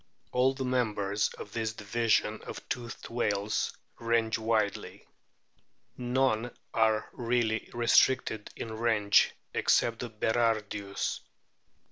[0.31, 5.05] All the members of this division of the toothed whales range widely.
[5.95, 11.19] None are really restricted in range, except the Berardius.